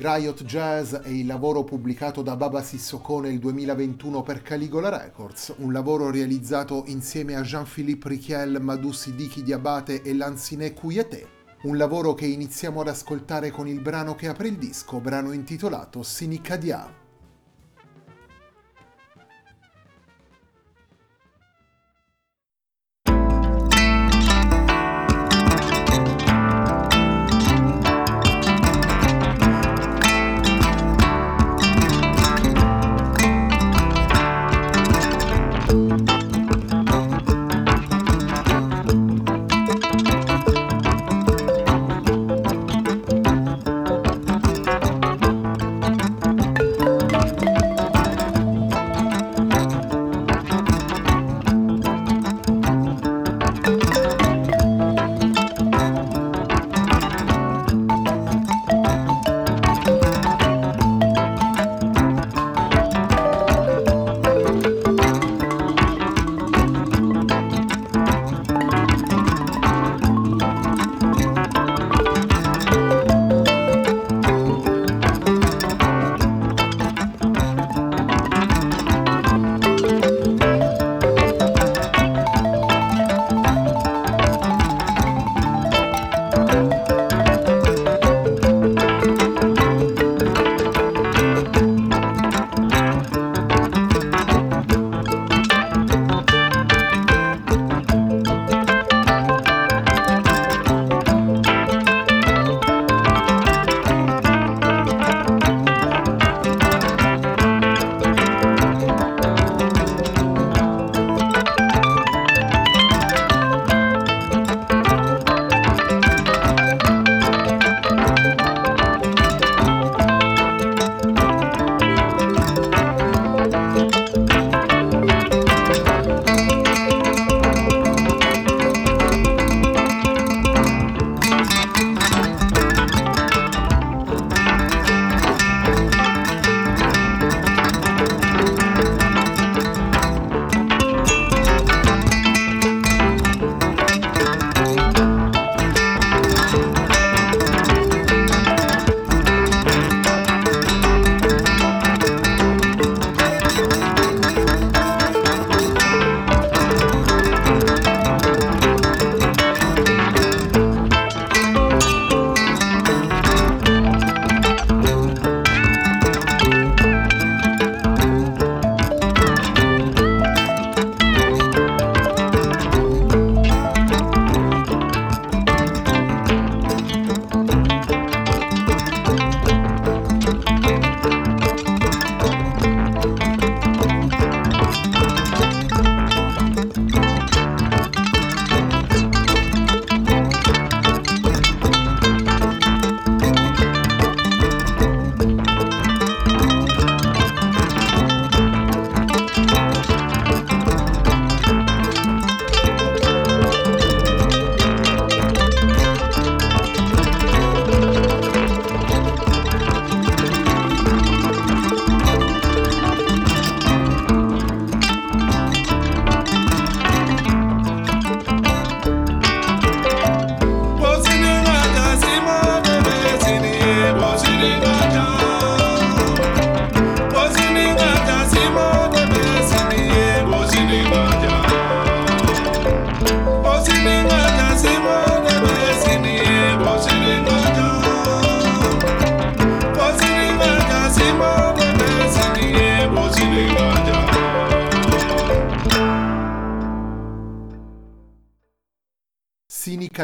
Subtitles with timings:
[0.00, 5.72] Riot Jazz è il lavoro pubblicato da Baba Sissoko nel 2021 per Caligola Records, un
[5.72, 11.26] lavoro realizzato insieme a Jean-Philippe Richiel, Madou Siddiqui Diabate e Lanzine Cuyete,
[11.62, 16.04] un lavoro che iniziamo ad ascoltare con il brano che apre il disco, brano intitolato
[16.04, 17.07] Sinicadia.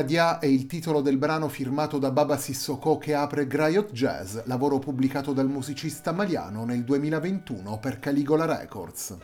[0.04, 4.78] Kadia è il titolo del brano firmato da Baba Sissoko che apre Griot Jazz, lavoro
[4.78, 9.16] pubblicato dal musicista maliano nel 2021 per Caligola Records.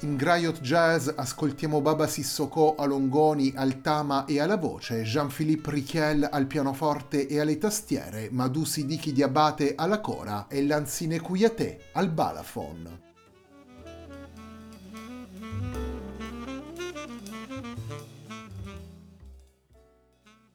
[0.00, 6.28] In Griot Jazz ascoltiamo Baba Sissoko a longoni, al tama e alla voce, Jean-Philippe Richiel
[6.28, 13.06] al pianoforte e alle tastiere, Madou Sidiki Diabate alla cora e Lanzine Kouyaté al balafon.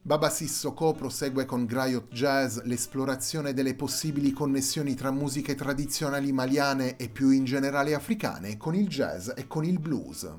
[0.05, 7.07] Baba Sissoko prosegue con Griot Jazz l'esplorazione delle possibili connessioni tra musiche tradizionali maliane e
[7.07, 10.29] più in generale africane con il jazz e con il blues.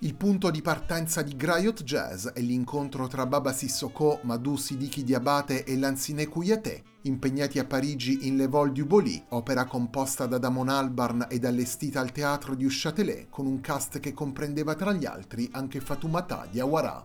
[0.00, 5.64] Il punto di partenza di Griot Jazz è l'incontro tra Baba Sissoko, Madou Sidiki Diabate
[5.64, 10.68] e Lanzine Kouyaté, impegnati a Parigi in Le Vol du Boli, opera composta da Damon
[10.68, 15.48] Albarn ed allestita al teatro du Châtelet, con un cast che comprendeva tra gli altri
[15.52, 17.02] anche Fatoumata Diawara.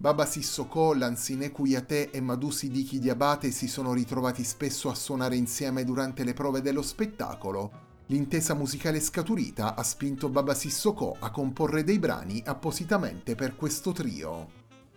[0.00, 5.84] Baba Sissoko, Lansine Kouyaté e Madou Sidiki Diabate si sono ritrovati spesso a suonare insieme
[5.84, 7.70] durante le prove dello spettacolo.
[8.06, 14.48] L'intesa musicale scaturita ha spinto Baba Sissoko a comporre dei brani appositamente per questo trio.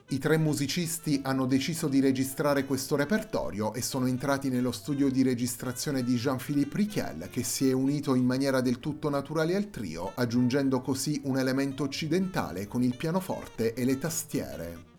[0.07, 5.21] I tre musicisti hanno deciso di registrare questo repertorio e sono entrati nello studio di
[5.21, 10.13] registrazione di Jean-Philippe Riquel, che si è unito in maniera del tutto naturale al trio,
[10.15, 14.91] aggiungendo così un elemento occidentale con il pianoforte e le tastiere.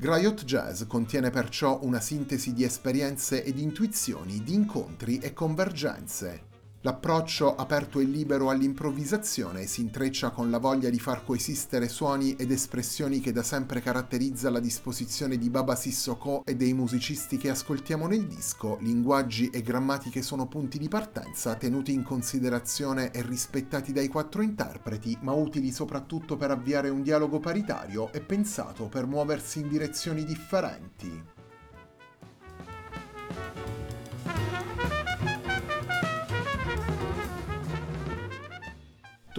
[0.00, 6.49] Griot Jazz contiene perciò una sintesi di esperienze ed intuizioni, di incontri e convergenze.
[6.82, 12.50] L'approccio aperto e libero all'improvvisazione si intreccia con la voglia di far coesistere suoni ed
[12.50, 18.06] espressioni che da sempre caratterizza la disposizione di Baba Sissoko e dei musicisti che ascoltiamo
[18.06, 24.08] nel disco, linguaggi e grammatiche sono punti di partenza tenuti in considerazione e rispettati dai
[24.08, 29.68] quattro interpreti, ma utili soprattutto per avviare un dialogo paritario e pensato per muoversi in
[29.68, 31.39] direzioni differenti.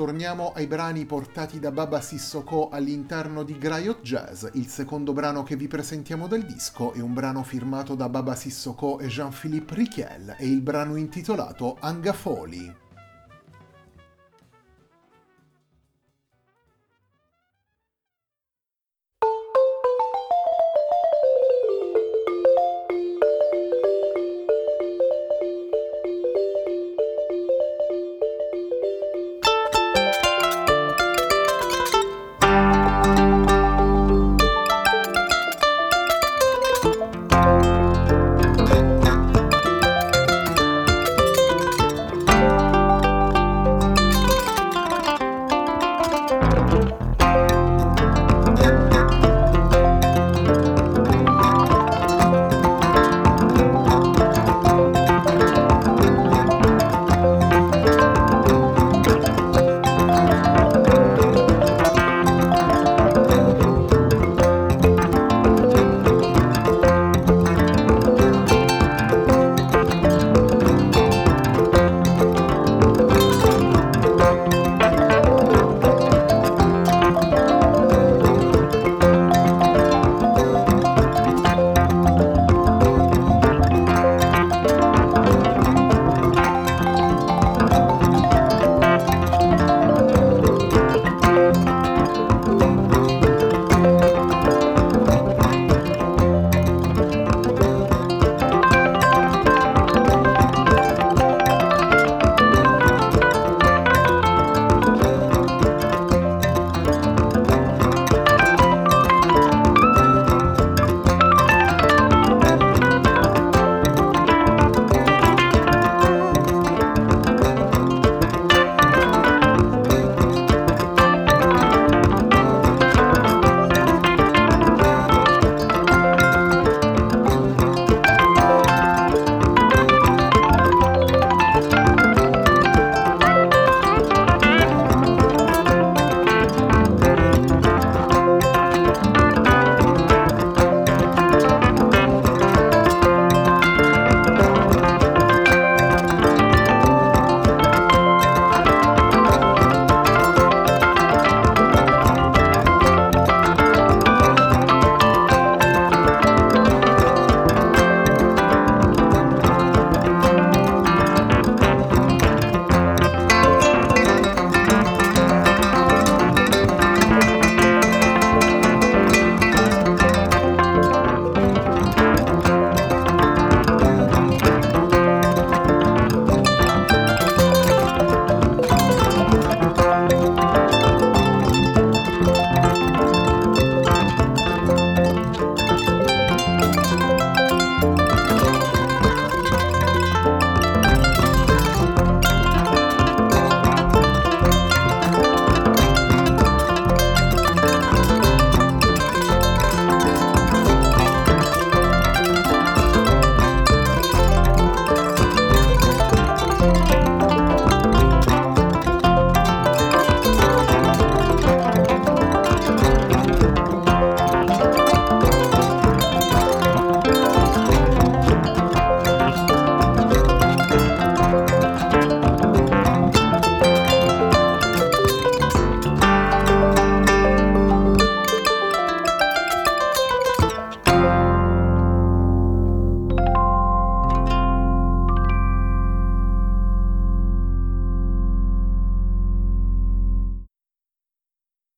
[0.02, 4.48] Torniamo ai brani portati da Baba Sissoko all'interno di Griot Jazz.
[4.54, 8.98] Il secondo brano che vi presentiamo del disco è un brano firmato da Baba Sissoko
[8.98, 12.81] e Jean-Philippe Riquel e il brano intitolato Angafoli.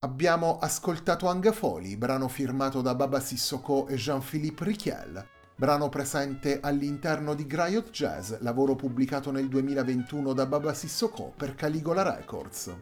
[0.03, 7.47] Abbiamo ascoltato Angafoli, brano firmato da Baba Sissoko e Jean-Philippe Richiel, brano presente all'interno di
[7.47, 12.75] Griot Jazz, lavoro pubblicato nel 2021 da Baba Sissoko per Caligola Records.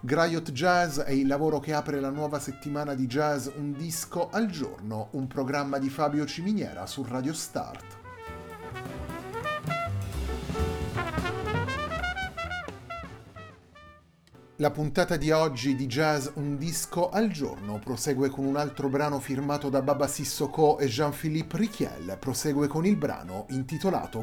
[0.00, 4.46] Griot Jazz è il lavoro che apre la nuova settimana di jazz Un disco al
[4.46, 7.99] giorno, un programma di Fabio Ciminiera su Radio Start.
[14.60, 19.18] La puntata di oggi di Jazz Un disco al giorno prosegue con un altro brano
[19.18, 24.22] firmato da Baba Sissoko e Jean-Philippe Richiel, prosegue con il brano intitolato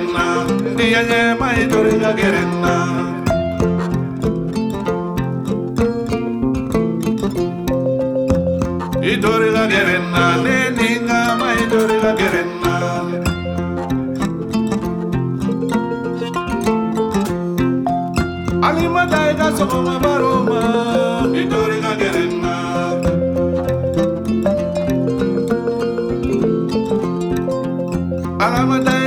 [0.00, 0.44] querenna
[0.76, 2.74] Dia ye mai torilla querenna
[9.02, 12.74] I torilla querenna Ne ninga mai torilla querenna
[18.62, 20.60] Ali madai da sokoma baroma
[21.32, 22.54] I torilla querenna
[28.40, 28.99] Alamadai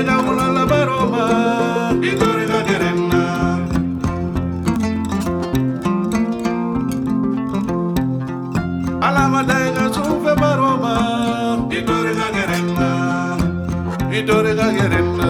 [14.20, 15.28] itorika gerenda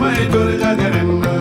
[0.00, 1.32] ma itorika gerenda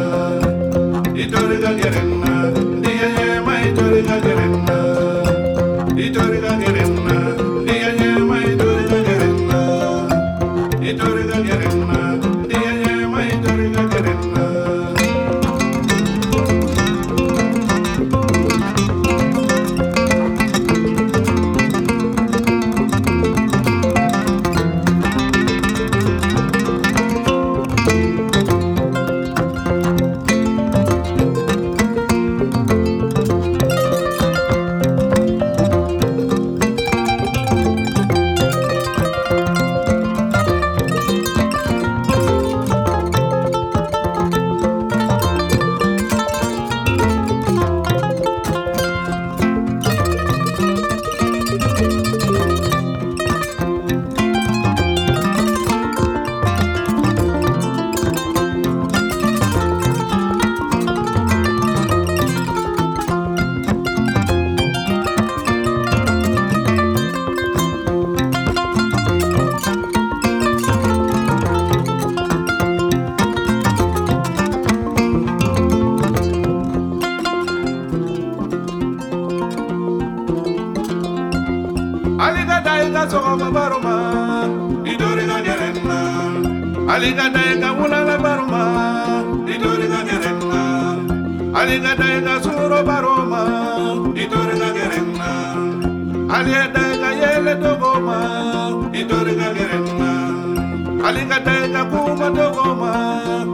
[101.30, 102.92] tingatenda kumatogoma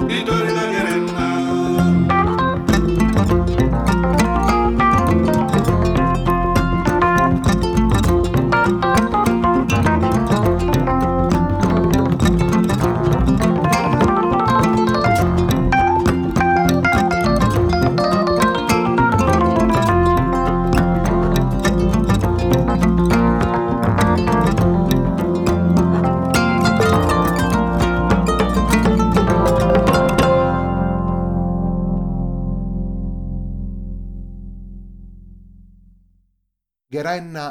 [0.10, 0.65] itorina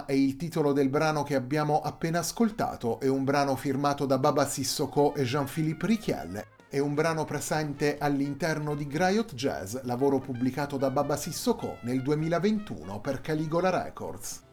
[0.06, 4.46] È il titolo del brano che abbiamo appena ascoltato, è un brano firmato da Baba
[4.46, 6.46] Sissoko e Jean-Philippe Richiel.
[6.68, 13.00] È un brano presente all'interno di Griot Jazz, lavoro pubblicato da Baba Sissoko nel 2021
[13.00, 14.43] per Caligola Records.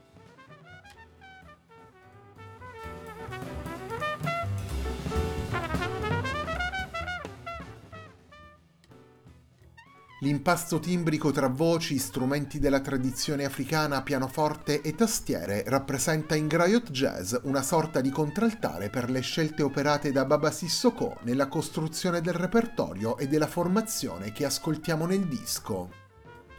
[10.24, 17.34] L'impasto timbrico tra voci, strumenti della tradizione africana, pianoforte e tastiere rappresenta in Griot Jazz
[17.42, 23.18] una sorta di contraltare per le scelte operate da Baba Sissoko nella costruzione del repertorio
[23.18, 25.90] e della formazione che ascoltiamo nel disco.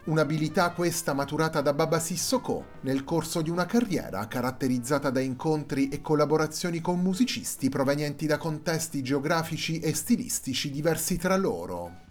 [0.07, 6.01] Un'abilità questa maturata da Baba Sissoko nel corso di una carriera caratterizzata da incontri e
[6.01, 12.02] collaborazioni con musicisti provenienti da contesti geografici e stilistici diversi tra loro.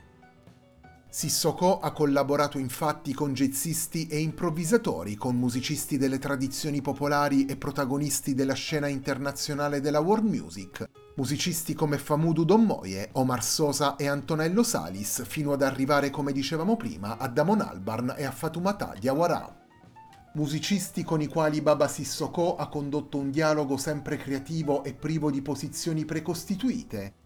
[1.15, 8.35] Sissoko ha collaborato infatti con jazzisti e improvvisatori, con musicisti delle tradizioni popolari e protagonisti
[8.35, 15.27] della scena internazionale della world music, musicisti come Famudu Dommoye, Omar Sosa e Antonello Salis,
[15.27, 19.61] fino ad arrivare, come dicevamo prima, a Damon Albarn e a Fatoumata Diawara.
[20.33, 25.43] Musicisti con i quali Baba Sissoko ha condotto un dialogo sempre creativo e privo di
[25.43, 27.21] posizioni precostituite,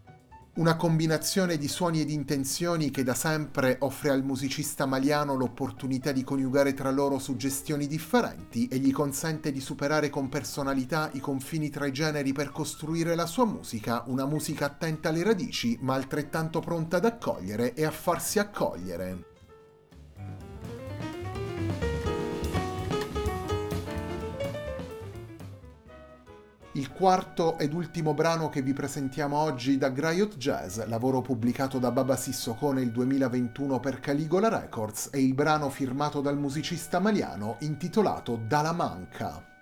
[0.57, 6.23] una combinazione di suoni ed intenzioni che da sempre offre al musicista maliano l'opportunità di
[6.23, 11.85] coniugare tra loro suggestioni differenti e gli consente di superare con personalità i confini tra
[11.85, 16.97] i generi per costruire la sua musica, una musica attenta alle radici ma altrettanto pronta
[16.97, 19.26] ad accogliere e a farsi accogliere.
[26.77, 31.89] Il quarto ed ultimo brano che vi presentiamo oggi da Griot Jazz, lavoro pubblicato da
[31.89, 38.39] Baba Sissoko nel 2021 per Caligola Records, è il brano firmato dal musicista maliano intitolato
[38.45, 39.56] Dalla Manca.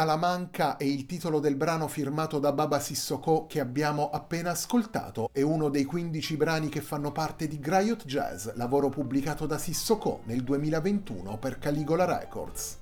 [0.00, 5.28] Salamanca è il titolo del brano firmato da Baba Sissoko che abbiamo appena ascoltato.
[5.30, 10.22] È uno dei 15 brani che fanno parte di Griot Jazz, lavoro pubblicato da Sissoko
[10.24, 12.78] nel 2021 per Caligola Records.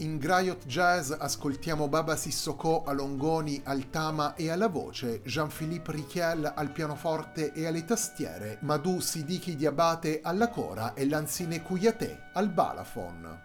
[0.00, 6.52] In Griot Jazz ascoltiamo Baba Sissoko a longoni, al tama e alla voce, Jean-Philippe Richiel
[6.54, 13.44] al pianoforte e alle tastiere, Madou Sidiki Diabate alla cora e Lanzine Kouyaté al balafon.